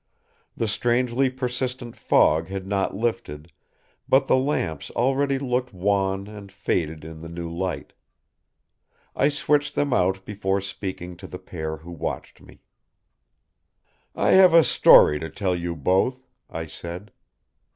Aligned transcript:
The 0.57 0.67
strangely 0.67 1.29
persistent 1.29 1.95
fog 1.95 2.47
had 2.47 2.65
not 2.65 2.95
lifted, 2.95 3.51
but 4.09 4.25
the 4.25 4.35
lamps 4.35 4.89
already 4.89 5.37
looked 5.37 5.75
wan 5.75 6.25
and 6.25 6.51
faded 6.51 7.05
in 7.05 7.19
the 7.19 7.29
new 7.29 7.47
light. 7.47 7.93
I 9.15 9.29
switched 9.29 9.75
them 9.75 9.93
out 9.93 10.25
before 10.25 10.59
speaking 10.59 11.17
to 11.17 11.27
the 11.27 11.37
pair 11.37 11.77
who 11.77 11.91
watched 11.91 12.41
me. 12.41 12.63
"I 14.15 14.29
have 14.31 14.55
a 14.55 14.63
story 14.63 15.19
to 15.19 15.29
tell 15.29 15.55
you 15.55 15.75
both," 15.75 16.27
I 16.49 16.65
said. 16.65 17.11